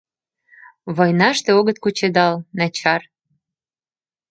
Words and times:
Войнаште 0.95 1.49
огыт 1.59 1.77
кучедал... 1.83 2.35
начар! 2.57 3.01